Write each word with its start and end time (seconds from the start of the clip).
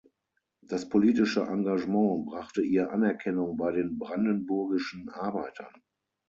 Das 0.63 0.89
politische 0.89 1.43
Engagement 1.43 2.25
brachte 2.25 2.63
ihr 2.63 2.91
Anerkennung 2.91 3.55
bei 3.57 3.71
den 3.71 3.99
brandenburgischen 3.99 5.09
Arbeitern. 5.09 5.75